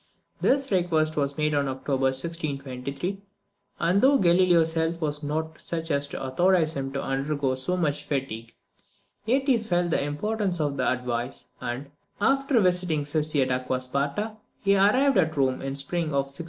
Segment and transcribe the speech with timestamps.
[0.41, 3.21] This request was made in October 1623;
[3.79, 8.03] and though Galileo's health was not such as to authorise him to undergo so much
[8.05, 8.55] fatigue,
[9.27, 14.37] yet he felt the importance of the advice, and, after visiting Cesi at Acqua Sparta,
[14.63, 16.39] he arrived at Rome in the spring of 1624.